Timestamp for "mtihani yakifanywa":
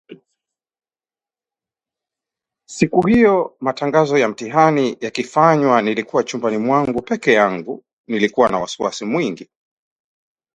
4.29-5.81